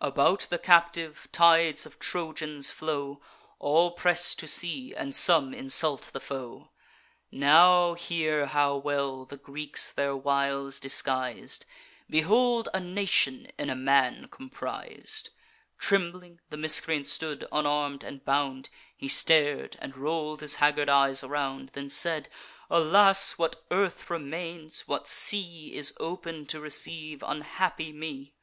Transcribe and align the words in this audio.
About 0.00 0.48
the 0.50 0.58
captive, 0.58 1.28
tides 1.30 1.86
of 1.86 2.00
Trojans 2.00 2.70
flow; 2.72 3.20
All 3.60 3.92
press 3.92 4.34
to 4.34 4.48
see, 4.48 4.92
and 4.92 5.14
some 5.14 5.54
insult 5.54 6.10
the 6.12 6.18
foe. 6.18 6.72
Now 7.30 7.94
hear 7.94 8.46
how 8.46 8.78
well 8.78 9.24
the 9.24 9.36
Greeks 9.36 9.92
their 9.92 10.16
wiles 10.16 10.80
disguis'd; 10.80 11.66
Behold 12.10 12.68
a 12.74 12.80
nation 12.80 13.52
in 13.60 13.70
a 13.70 13.76
man 13.76 14.26
compris'd. 14.26 15.30
Trembling 15.78 16.40
the 16.50 16.56
miscreant 16.56 17.06
stood, 17.06 17.46
unarm'd 17.52 18.02
and 18.02 18.24
bound; 18.24 18.70
He 18.96 19.06
star'd, 19.06 19.76
and 19.80 19.96
roll'd 19.96 20.40
his 20.40 20.56
haggard 20.56 20.88
eyes 20.88 21.22
around, 21.22 21.68
Then 21.74 21.90
said: 21.90 22.28
'Alas! 22.68 23.38
what 23.38 23.64
earth 23.70 24.10
remains, 24.10 24.80
what 24.88 25.06
sea 25.06 25.72
Is 25.76 25.94
open 26.00 26.44
to 26.46 26.58
receive 26.58 27.22
unhappy 27.22 27.92
me? 27.92 28.34